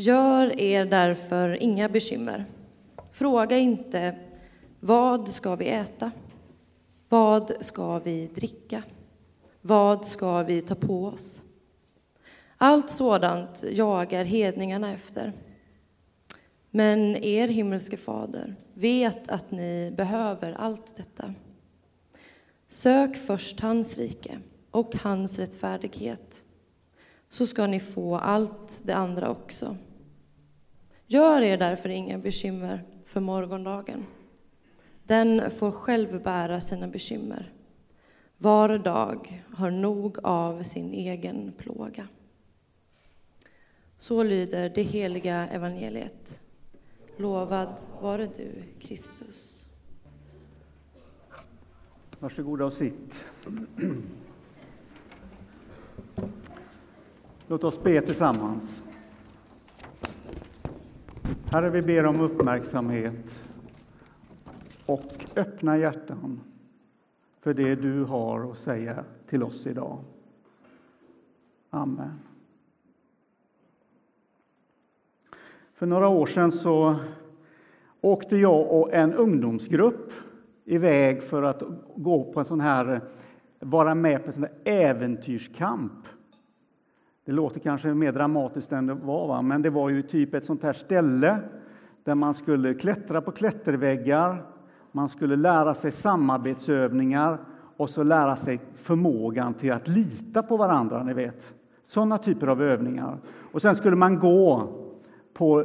[0.00, 2.44] Gör er därför inga bekymmer.
[3.12, 4.18] Fråga inte
[4.80, 6.10] vad ska vi äta?
[7.08, 8.82] Vad ska vi dricka?
[9.60, 11.42] Vad ska vi ta på oss?
[12.56, 15.32] Allt sådant jagar hedningarna efter.
[16.70, 21.34] Men er himmelske fader vet att ni behöver allt detta.
[22.68, 24.38] Sök först hans rike
[24.70, 26.44] och hans rättfärdighet,
[27.30, 29.76] så ska ni få allt det andra också.
[31.12, 34.06] Gör er därför inga bekymmer för morgondagen.
[35.04, 37.52] Den får själv bära sina bekymmer.
[38.38, 42.08] Var dag har nog av sin egen plåga.
[43.98, 46.42] Så lyder det heliga evangeliet.
[47.16, 49.66] Lovad vare du, Kristus.
[52.18, 53.26] Varsågoda och sitt.
[57.46, 58.82] Låt oss be tillsammans.
[61.50, 63.44] Herre, vi ber om uppmärksamhet
[64.86, 66.40] och öppna hjärtan
[67.40, 69.98] för det du har att säga till oss idag.
[71.70, 72.20] Amen.
[75.74, 76.96] För några år sedan så
[78.00, 80.12] åkte jag och en ungdomsgrupp
[80.64, 81.62] iväg för att
[81.96, 83.00] gå på en sån här,
[83.58, 85.92] vara med på en sån här äventyrskamp.
[87.30, 89.42] Det låter kanske mer dramatiskt än det var, va?
[89.42, 91.38] men det var ju typ ett sånt här ställe
[92.04, 94.44] där man skulle klättra på klätterväggar,
[94.92, 97.38] man skulle lära sig samarbetsövningar
[97.76, 101.54] och så lära sig förmågan till att lita på varandra, ni vet.
[101.84, 103.18] Sådana typer av övningar.
[103.52, 104.68] Och sen skulle man gå
[105.34, 105.64] på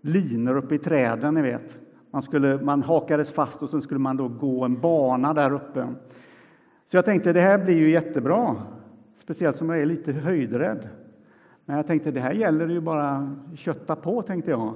[0.00, 1.78] linor uppe i träden, ni vet.
[2.10, 5.86] Man, skulle, man hakades fast och sen skulle man då gå en bana där uppe.
[6.86, 8.56] Så jag tänkte det här blir ju jättebra,
[9.18, 10.88] speciellt som jag är lite höjdrädd.
[11.64, 14.74] Men jag tänkte det här gäller ju bara kötta på, tänkte jag.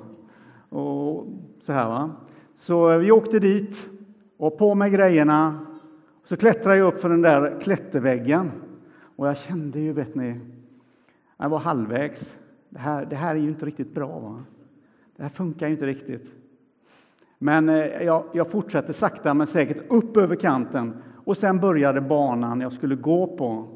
[0.69, 1.27] Och
[1.61, 2.11] så här va.
[2.55, 3.89] Så vi åkte dit
[4.37, 5.67] och på med grejerna.
[6.25, 8.51] Så klättrade jag upp för den där klätterväggen
[9.17, 10.41] och jag kände ju, vet ni,
[11.36, 12.39] jag var halvvägs.
[12.69, 14.19] Det här, det här är ju inte riktigt bra.
[14.19, 14.42] Va?
[15.17, 16.35] Det här funkar ju inte riktigt.
[17.39, 22.61] Men eh, jag, jag fortsatte sakta men säkert upp över kanten och sen började banan
[22.61, 23.69] jag skulle gå på.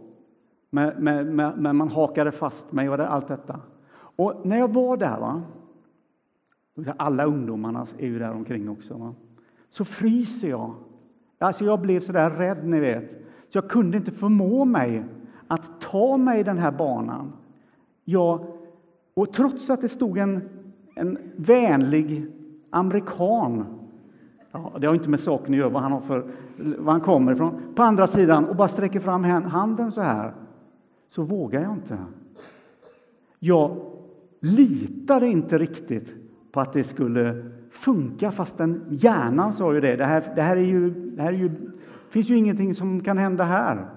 [0.76, 0.92] Men,
[1.36, 3.60] men, men man hakade fast mig och allt detta.
[3.94, 5.42] Och när jag var där, va?
[6.96, 9.14] alla ungdomarna är ju där omkring också, va?
[9.70, 10.74] så fryser jag.
[11.38, 13.10] Alltså jag blev så där rädd, ni vet.
[13.48, 15.04] Så jag kunde inte förmå mig
[15.48, 17.32] att ta mig den här banan.
[18.04, 18.46] Jag,
[19.14, 20.48] och trots att det stod en,
[20.94, 22.32] en vänlig
[22.70, 23.64] amerikan
[24.52, 26.26] ja, det har inte med saken att göra, vad han, har för,
[26.78, 27.60] var han kommer ifrån.
[27.74, 30.32] På andra sidan och bara sträcker fram handen så här,
[31.16, 31.98] så vågar jag inte.
[33.38, 33.76] Jag
[34.40, 36.14] litade inte riktigt
[36.52, 39.96] på att det skulle funka, fastän hjärnan sa ju det.
[39.96, 41.50] Det här, det här är ju, det här är ju,
[42.10, 43.88] finns ju ingenting som kan hända här.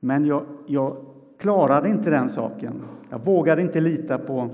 [0.00, 0.96] Men jag, jag
[1.38, 2.82] klarade inte den saken.
[3.10, 4.50] Jag vågade inte lita på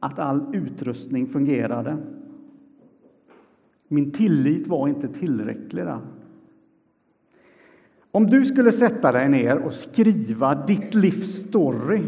[0.00, 1.96] att all utrustning fungerade.
[3.88, 5.84] Min tillit var inte tillräcklig.
[5.84, 5.98] Där.
[8.16, 12.02] Om du skulle sätta dig ner och skriva ditt livs story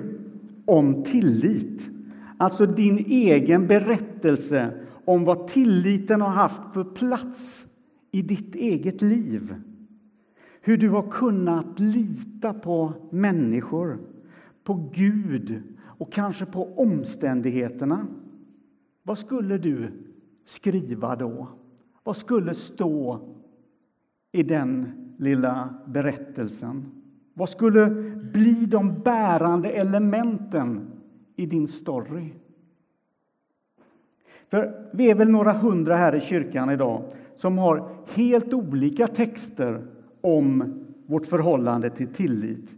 [0.67, 1.91] om tillit,
[2.39, 4.71] alltså din egen berättelse
[5.05, 7.67] om vad tilliten har haft för plats
[8.11, 9.55] i ditt eget liv.
[10.61, 13.99] Hur du har kunnat lita på människor,
[14.65, 18.07] på Gud och kanske på omständigheterna.
[19.03, 19.91] Vad skulle du
[20.47, 21.49] skriva då?
[22.05, 23.21] Vad skulle stå
[24.33, 26.85] i den lilla berättelsen?
[27.35, 27.91] Vad skulle
[28.33, 30.91] bli de bärande elementen
[31.37, 32.33] i din story?
[34.51, 37.03] För vi är väl några hundra här i kyrkan idag
[37.37, 39.87] som har helt olika texter
[40.21, 40.75] om
[41.07, 42.71] vårt förhållande till tillit.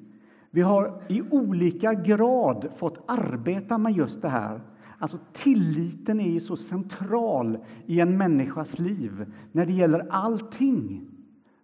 [0.51, 4.60] Vi har i olika grad fått arbeta med just det här.
[4.98, 11.07] Alltså tilliten är så central i en människas liv när det gäller allting.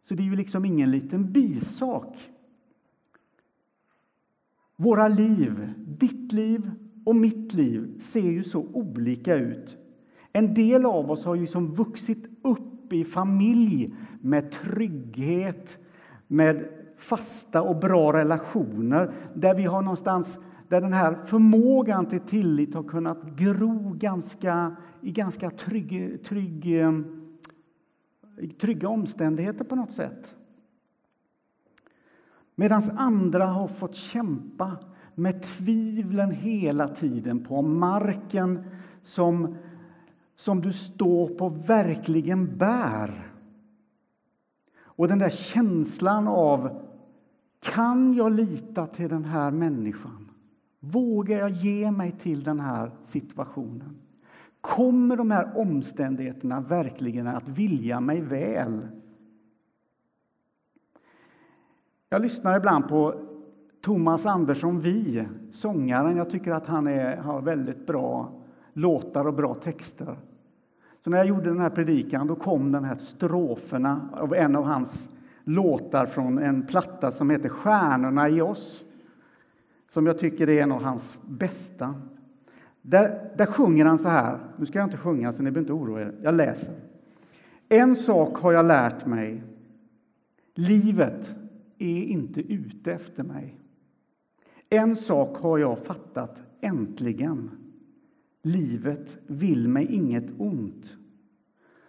[0.08, 2.30] Så det är ju liksom ingen liten bisak.
[4.76, 6.70] Våra liv, ditt liv
[7.04, 9.76] och mitt liv, ser ju så olika ut.
[10.32, 15.78] En del av oss har ju som vuxit upp i familj med trygghet,
[16.26, 20.38] med fasta och bra relationer där vi har någonstans
[20.68, 26.92] där den här förmågan till tillit har kunnat gro ganska, i ganska trygg, trygg, eh,
[28.60, 30.34] trygga omständigheter på något sätt.
[32.54, 34.76] Medan andra har fått kämpa
[35.14, 38.64] med tvivlen hela tiden på om marken
[39.02, 39.56] som,
[40.36, 43.32] som du står på verkligen bär.
[44.78, 46.82] Och den där känslan av
[47.60, 50.30] kan jag lita till den här människan?
[50.80, 54.05] Vågar jag ge mig till den här situationen?
[54.66, 58.88] Kommer de här omständigheterna verkligen att vilja mig väl?
[62.08, 63.14] Jag lyssnar ibland på
[63.82, 66.16] Thomas Andersson Vi, sångaren.
[66.16, 68.32] Jag tycker att han är, har väldigt bra
[68.72, 70.16] låtar och bra texter.
[71.04, 74.64] Så när jag gjorde den här predikan då kom den här stroferna av en av
[74.64, 75.10] hans
[75.44, 78.82] låtar från en platta som heter Stjärnorna i oss,
[79.88, 81.94] som jag tycker är en av hans bästa.
[82.88, 84.38] Där, där sjunger han så här.
[84.58, 86.14] Nu ska jag inte sjunga, så ni behöver inte oroa er.
[86.22, 86.74] Jag läser.
[87.68, 89.42] En sak har jag lärt mig.
[90.54, 91.34] Livet
[91.78, 93.60] är inte ute efter mig.
[94.70, 97.50] En sak har jag fattat äntligen.
[98.42, 100.96] Livet vill mig inget ont.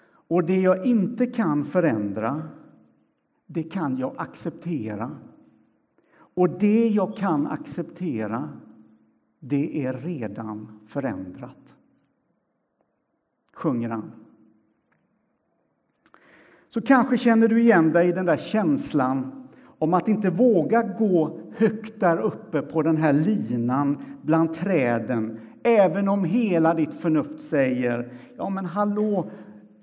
[0.10, 2.42] Och det jag inte kan förändra,
[3.46, 5.12] det kan jag acceptera.
[6.14, 8.50] Och det jag kan acceptera,
[9.40, 11.76] det är redan förändrat.
[13.54, 14.12] Sjunger han.
[16.70, 19.48] Så kanske känner du igen dig i den där känslan
[19.80, 26.10] om att inte våga gå högt där uppe på den här linan bland träden även
[26.10, 29.30] om hela ditt förnuft säger ja men hallå,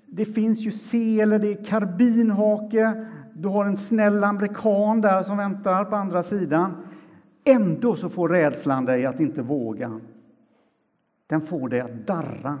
[0.07, 5.85] det finns ju sele, det är karbinhake, du har en snäll amerikan där som väntar
[5.85, 6.73] på andra sidan.
[7.45, 9.99] Ändå så får rädslan dig att inte våga.
[11.27, 12.57] Den får dig att darra.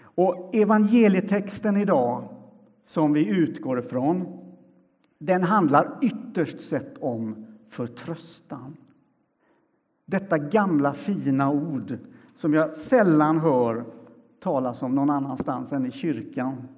[0.00, 2.28] Och evangelietexten idag,
[2.84, 4.38] som vi utgår ifrån,
[5.18, 8.76] den handlar ytterst sett om förtröstan.
[10.06, 11.98] Detta gamla fina ord
[12.34, 13.84] som jag sällan hör
[14.40, 16.68] talas om någon annanstans än i kyrkan.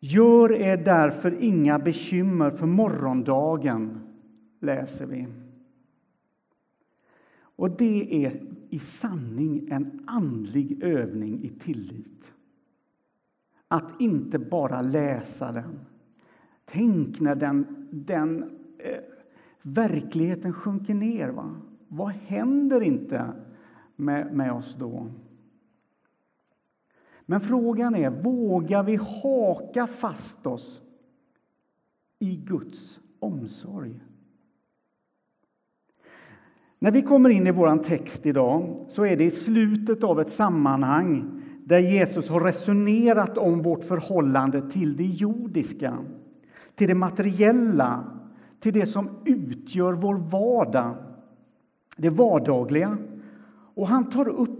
[0.00, 4.00] Gör er därför inga bekymmer för morgondagen,
[4.64, 5.26] läser vi.
[7.56, 12.34] Och det är i sanning en andlig övning i tillit.
[13.68, 15.80] Att inte bara läsa den.
[16.64, 18.42] Tänk när den, den
[18.78, 19.00] eh,
[19.62, 21.28] verkligheten sjunker ner.
[21.28, 21.56] Va?
[21.88, 23.32] Vad händer inte
[23.96, 25.10] med, med oss då?
[27.26, 30.82] Men frågan är, vågar vi haka fast oss
[32.18, 34.00] i Guds omsorg?
[36.84, 40.28] När vi kommer in i vår text idag så är det i slutet av ett
[40.28, 45.98] sammanhang där Jesus har resonerat om vårt förhållande till det jordiska,
[46.74, 48.04] till det materiella,
[48.60, 50.94] till det som utgör vår vardag,
[51.96, 52.96] det vardagliga.
[53.74, 54.58] Och han tar upp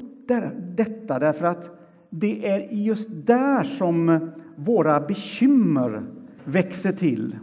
[0.77, 1.71] detta därför att
[2.11, 6.03] det är just där som våra bekymmer
[6.45, 7.39] växer till.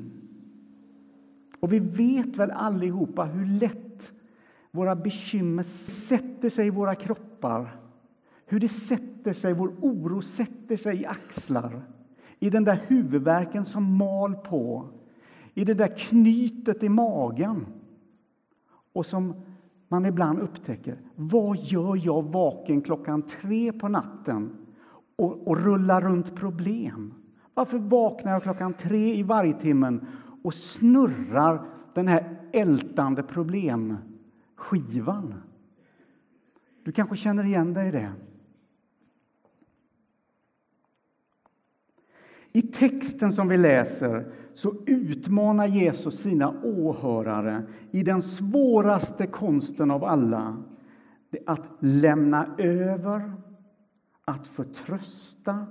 [1.60, 4.14] Och vi vet väl allihopa hur lätt
[4.72, 7.76] våra bekymmer sätter sig i våra kroppar.
[8.46, 11.82] Hur det sätter sig, vår oro sätter sig i axlar.
[12.40, 14.90] I den där huvudvärken som mal på.
[15.54, 17.66] I det där knytet i magen.
[18.94, 19.34] Och som
[19.88, 24.58] man ibland upptäcker, vad gör jag vaken klockan tre på natten
[25.16, 27.14] och, och rullar runt problem?
[27.54, 30.08] Varför vaknar jag klockan tre i varje timmen
[30.44, 33.24] och snurrar den här ältande
[34.62, 35.34] Skivan.
[36.84, 38.12] Du kanske känner igen dig i det.
[42.52, 50.04] I texten som vi läser så utmanar Jesus sina åhörare i den svåraste konsten av
[50.04, 50.64] alla,
[51.46, 53.34] att lämna över
[54.26, 55.66] att förtrösta,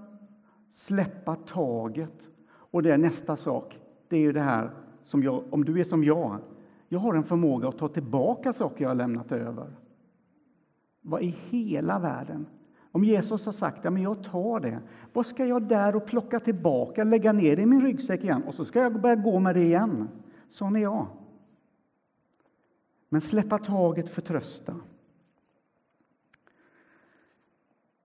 [0.70, 2.28] släppa taget.
[2.50, 3.80] Och det är nästa sak.
[4.08, 4.70] Det är ju det här
[5.04, 6.38] som jag, om du är som jag,
[6.92, 9.76] jag har en förmåga att ta tillbaka saker jag har lämnat över.
[11.00, 12.46] Vad i hela världen?
[12.92, 14.80] Om Jesus har sagt att ja, jag tar det,
[15.12, 18.54] vad ska jag där och plocka tillbaka, lägga ner det i min ryggsäck igen och
[18.54, 20.08] så ska jag börja gå med det igen?
[20.48, 21.06] Sån är jag.
[23.08, 24.76] Men släppa taget, förtrösta.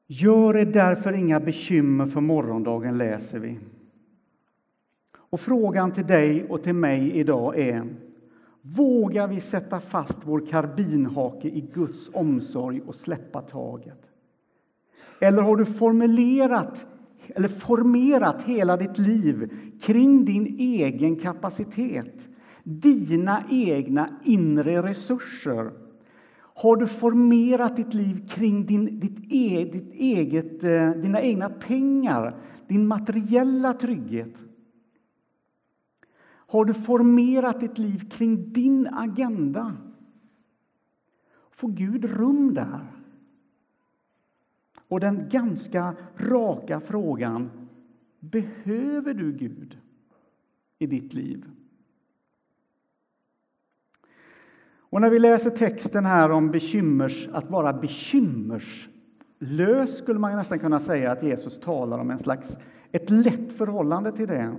[0.08, 3.60] Gör er därför inga bekymmer för morgondagen, läser vi.
[5.16, 8.05] Och frågan till dig och till mig idag är
[8.68, 14.02] Vågar vi sätta fast vår karbinhake i Guds omsorg och släppa taget?
[15.20, 16.88] Eller har du formulerat
[17.28, 22.30] eller formerat hela ditt liv kring din egen kapacitet,
[22.64, 25.72] Dina egna inre resurser.
[26.56, 32.36] Har du formerat ditt liv kring din, ditt, e, ditt eget, eh, dina egna pengar,
[32.68, 34.45] din materiella trygghet?
[36.56, 39.74] Har du formerat ditt liv kring din agenda?
[41.52, 42.92] Får Gud rum där?
[44.88, 47.52] Och den ganska raka frågan
[48.20, 49.78] Behöver du Gud
[50.80, 51.46] i ditt liv?
[54.78, 60.80] Och när vi läser texten här om bekymmers, att vara bekymmerslös skulle man nästan kunna
[60.80, 62.58] säga att Jesus talar om en slags,
[62.92, 64.56] ett lätt förhållande till det.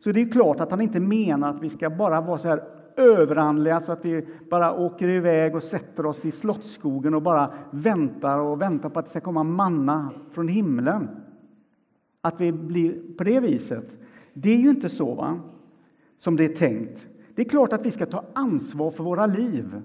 [0.00, 2.62] Så det är klart att han inte menar att vi ska bara vara så här
[2.96, 8.38] överandliga så att vi bara åker iväg och sätter oss i Slottsskogen och bara väntar
[8.38, 11.08] och väntar på att det ska komma manna från himlen.
[12.20, 13.96] Att vi blir på det viset.
[14.34, 15.40] Det är ju inte så va?
[16.18, 17.06] som det är tänkt.
[17.34, 19.82] Det är klart att vi ska ta ansvar för våra liv.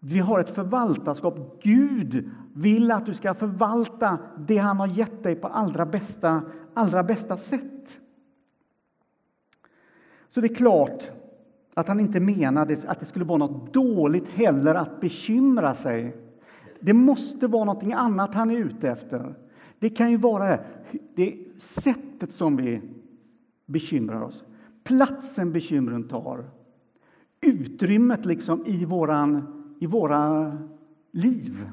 [0.00, 1.62] Vi har ett förvaltarskap.
[1.62, 6.42] Gud vill att du ska förvalta det han har gett dig på allra bästa,
[6.74, 8.00] allra bästa sätt.
[10.36, 11.10] Så det är klart
[11.74, 16.16] att han inte menade att det skulle vara något dåligt heller att bekymra sig.
[16.80, 19.34] Det måste vara något annat han är ute efter.
[19.78, 20.58] Det kan ju vara
[21.14, 22.80] det sättet som vi
[23.66, 24.44] bekymrar oss,
[24.84, 26.50] platsen bekymren tar,
[27.40, 29.46] utrymmet liksom i, våran,
[29.80, 30.52] i våra
[31.10, 31.70] liv.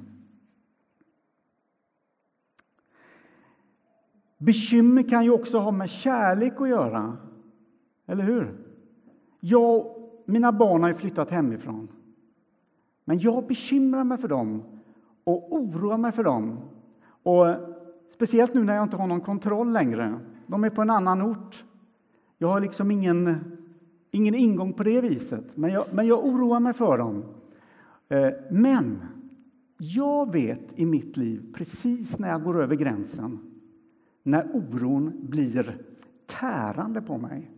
[4.37, 7.17] Bekymmer kan ju också ha med kärlek att göra,
[8.05, 8.57] eller hur?
[9.39, 11.87] Jag, och mina barn har ju flyttat hemifrån,
[13.05, 14.63] men jag bekymrar mig för dem
[15.23, 16.57] och oroar mig för dem.
[17.23, 17.45] Och
[18.13, 20.19] Speciellt nu när jag inte har någon kontroll längre.
[20.47, 21.65] De är på en annan ort.
[22.37, 23.35] Jag har liksom ingen,
[24.11, 27.23] ingen ingång på det viset, men jag, men jag oroar mig för dem.
[28.09, 29.01] Eh, men
[29.77, 33.39] jag vet i mitt liv, precis när jag går över gränsen,
[34.23, 35.77] när oron blir
[36.25, 37.51] tärande på mig.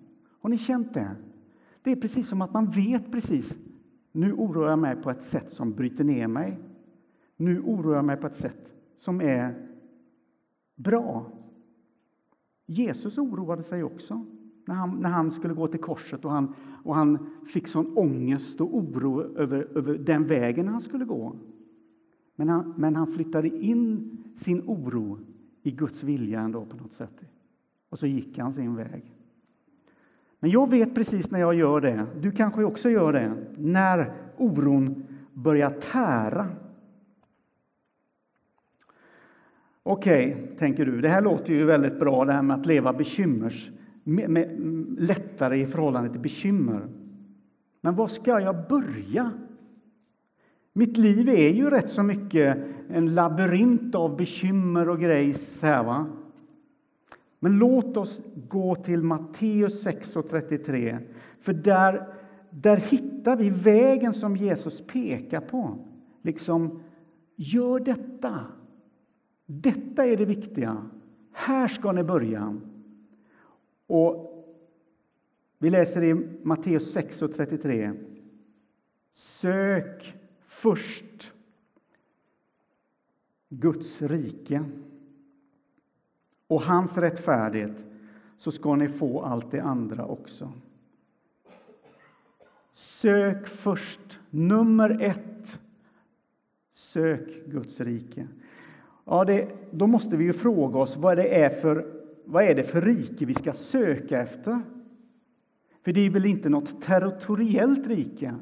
[0.45, 1.15] Har ni känt det?
[1.81, 3.59] Det är precis som att man vet precis.
[4.11, 6.59] Nu oroar jag mig på ett sätt som bryter ner mig.
[7.37, 9.67] Nu oroar jag mig på ett sätt som är
[10.75, 11.31] bra.
[12.65, 14.25] Jesus oroade sig också
[14.65, 18.61] när han, när han skulle gå till korset och han, och han fick sån ångest
[18.61, 21.35] och oro över, över den vägen han skulle gå.
[22.35, 25.19] Men han, men han flyttade in sin oro
[25.63, 27.21] i Guds vilja ändå på något sätt.
[27.89, 29.14] Och så gick han sin väg.
[30.45, 35.03] Men jag vet precis när jag gör det, du kanske också gör det, när oron
[35.33, 36.47] börjar tära
[39.83, 42.93] Okej, okay, tänker du, det här låter ju väldigt bra, det här med att leva
[42.93, 43.71] bekymmers,
[44.03, 44.55] med, med,
[44.99, 46.87] lättare i förhållande till bekymmer.
[47.81, 49.31] Men var ska jag börja?
[50.73, 52.57] Mitt liv är ju rätt så mycket
[52.89, 56.05] en labyrint av bekymmer och grejs här, va?
[57.39, 60.97] Men låt oss gå till Matteus 6.33,
[61.39, 62.07] för där,
[62.49, 65.77] där hittar vi vägen som Jesus pekar på.
[66.21, 66.83] Liksom,
[67.35, 68.39] gör detta.
[69.45, 70.89] Detta är det viktiga.
[71.31, 72.57] Här ska ni börja.
[73.87, 74.31] Och
[75.59, 76.13] vi läser i
[76.43, 77.97] Matteus 6.33.
[79.13, 80.15] Sök
[80.47, 81.33] först
[83.49, 84.63] Guds rike
[86.47, 87.85] och hans rättfärdighet
[88.37, 90.51] så ska ni få allt det andra också.
[92.73, 95.59] Sök först, nummer ett.
[96.73, 98.27] Sök Guds rike.
[99.05, 102.63] Ja, det, då måste vi ju fråga oss vad det är för, vad är det
[102.63, 104.61] för rike vi ska söka efter.
[105.83, 108.35] För det är väl inte något territoriellt rike?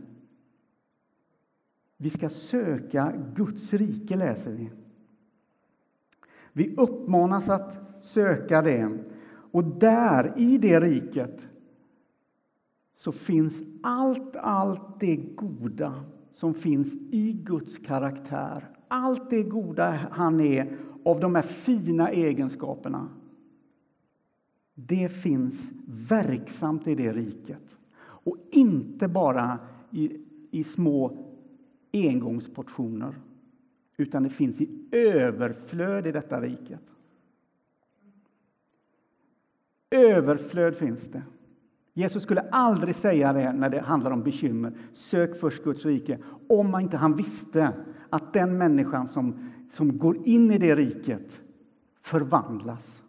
[1.98, 4.70] Vi ska söka Guds rike, läser vi.
[6.54, 8.98] Vi uppmanas att söka det.
[9.52, 11.48] Och där, i det riket,
[12.96, 15.94] så finns allt, allt det goda
[16.34, 23.10] som finns i Guds karaktär allt det goda han är av de här fina egenskaperna
[24.76, 27.78] det finns verksamt i det riket.
[28.00, 29.60] Och inte bara
[29.92, 30.18] i,
[30.52, 31.18] i små
[31.94, 33.16] engångsportioner
[33.98, 36.82] utan det finns i överflöd i detta riket.
[39.90, 41.24] Överflöd finns det.
[41.94, 44.74] Jesus skulle aldrig säga det när det handlar om bekymmer.
[44.94, 46.20] Sök först Guds rike,
[46.50, 47.74] om inte han visste
[48.10, 51.44] att den människan som, som går in i det riket
[52.02, 53.04] förvandlas.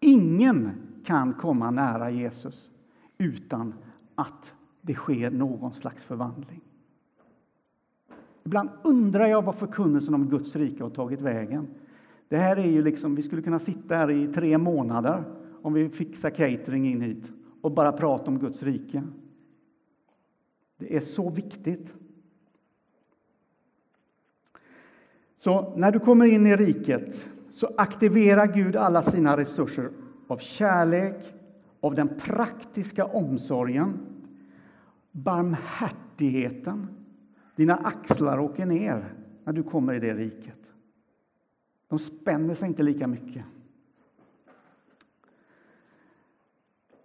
[0.00, 0.70] Ingen
[1.04, 2.70] kan komma nära Jesus
[3.18, 3.74] utan
[4.14, 6.60] att det sker någon slags förvandling.
[8.50, 11.68] Ibland undrar jag vad förkunnelsen om Guds rike har tagit vägen.
[12.28, 15.24] Det här är ju liksom, vi skulle kunna sitta här i tre månader
[15.62, 19.02] om vi fixar catering in hit och bara prata om Guds rike.
[20.76, 21.94] Det är så viktigt.
[25.36, 29.90] Så när du kommer in i riket så aktiverar Gud alla sina resurser
[30.26, 31.34] av kärlek,
[31.80, 33.98] av den praktiska omsorgen,
[35.12, 36.99] barmhärtigheten.
[37.60, 39.14] Dina axlar åker ner
[39.44, 40.72] när du kommer i det riket.
[41.88, 43.44] De spänner sig inte lika mycket.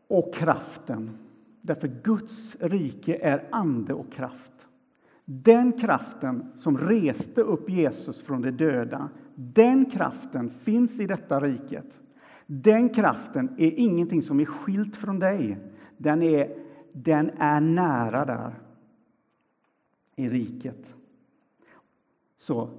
[0.08, 1.18] Och kraften.
[1.62, 4.68] Därför Guds rike är ande och kraft.
[5.26, 12.02] Den kraften som reste upp Jesus från de döda, den kraften finns i detta riket.
[12.46, 15.58] Den kraften är ingenting som är skilt från dig.
[15.98, 16.58] Den är,
[16.92, 18.65] den är nära där,
[20.16, 20.96] i riket.
[22.38, 22.70] Så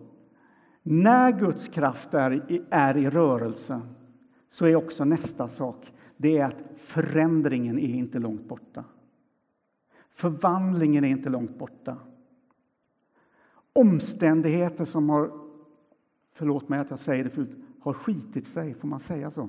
[0.82, 3.80] när Guds kraft är, i, är i rörelse
[4.48, 8.84] så är också nästa sak det är att förändringen är inte långt borta.
[10.10, 11.96] Förvandlingen är inte långt borta.
[13.72, 15.30] Omständigheter som har,
[16.32, 19.48] förlåt mig att jag säger det förut, har skitit sig, får man säga så?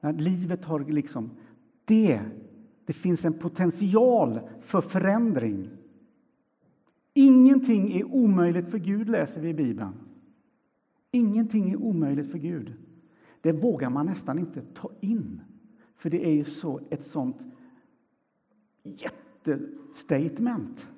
[0.00, 1.30] När livet har liksom,
[1.84, 2.20] det,
[2.84, 5.68] det finns en potential för förändring.
[7.20, 9.94] Ingenting är omöjligt för Gud, läser vi i Bibeln.
[11.10, 12.74] Ingenting är omöjligt för Gud.
[13.40, 15.40] Det vågar man nästan inte ta in,
[15.96, 17.46] för det är ju så ett sånt
[18.82, 20.88] jättestatement.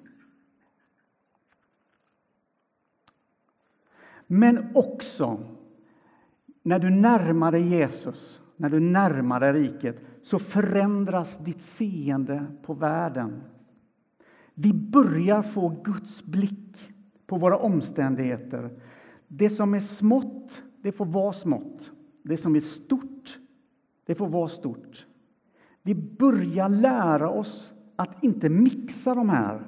[4.26, 5.40] Men också
[6.62, 12.74] när du närmar dig Jesus, när du närmar dig riket så förändras ditt seende på
[12.74, 13.42] världen.
[14.62, 16.92] Vi börjar få Guds blick
[17.26, 18.80] på våra omständigheter.
[19.28, 21.92] Det som är smått, det får vara smått.
[22.22, 23.38] Det som är stort,
[24.06, 25.06] det får vara stort.
[25.82, 29.66] Vi börjar lära oss att inte mixa de här.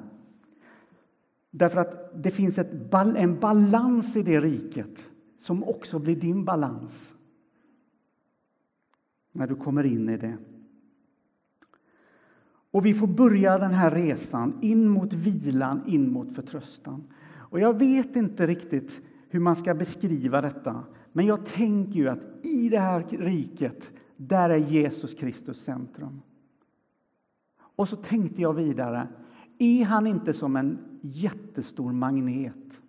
[1.50, 5.06] Därför att det finns ett, en balans i det riket
[5.38, 7.14] som också blir din balans
[9.32, 10.38] när du kommer in i det.
[12.72, 17.04] Och vi får börja den här resan in mot vilan, in mot förtröstan.
[17.34, 22.26] Och jag vet inte riktigt hur man ska beskriva detta, men jag tänker ju att
[22.42, 26.22] i det här riket, där är Jesus Kristus centrum.
[27.76, 29.08] Och så tänkte jag vidare,
[29.58, 32.82] är han inte som en jättestor magnet?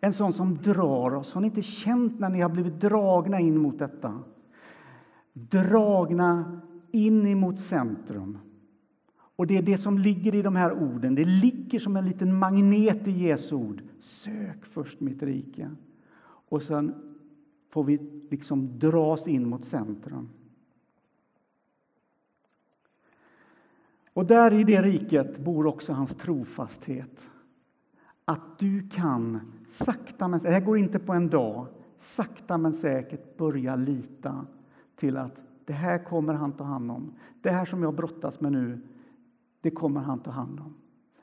[0.00, 1.32] En sån som drar oss.
[1.32, 4.14] Har ni inte känt när ni har blivit dragna in mot detta?
[5.32, 6.60] Dragna
[6.92, 8.38] in emot centrum.
[9.36, 11.14] Och det är det som ligger i de här orden.
[11.14, 13.82] Det ligger som en liten magnet i Jesu ord.
[14.00, 15.70] Sök först mitt rike.
[16.48, 16.94] Och sen
[17.70, 17.98] får vi
[18.30, 20.28] liksom dras in mot centrum.
[24.12, 27.30] Och där i det riket bor också hans trofasthet.
[28.24, 31.66] Att du kan, sakta men säkert, det här går inte på en dag,
[31.98, 34.46] sakta men säkert börja lita
[34.96, 37.12] till att det här kommer han ta hand om.
[37.40, 38.80] Det här som jag brottas med nu,
[39.60, 40.74] det kommer han ta hand om.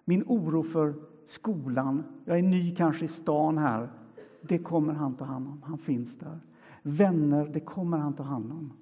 [0.04, 0.94] Min oro för
[1.28, 3.92] skolan, jag är ny kanske i stan här,
[4.42, 5.64] det kommer han ta hand om.
[5.64, 6.40] Han finns där.
[6.82, 8.74] Vänner, det kommer han ta hand om.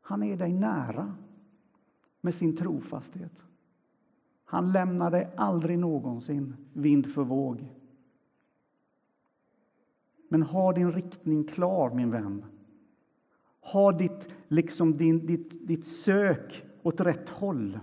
[0.00, 1.14] Han är dig nära
[2.20, 3.44] med sin trofasthet.
[4.44, 7.68] Han lämnar dig aldrig någonsin vind för våg.
[10.28, 12.44] Men ha din riktning klar, min vän.
[13.64, 17.78] Ha ditt, liksom din, ditt, ditt sök åt rätt håll.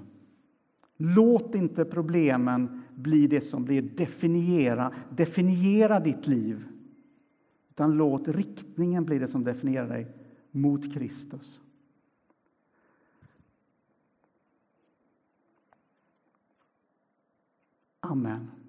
[0.97, 6.67] Låt inte problemen bli det som blir definiera, definiera ditt liv.
[7.69, 10.07] Utan låt riktningen bli det som definierar dig
[10.51, 11.61] mot Kristus.
[17.99, 18.60] Amen.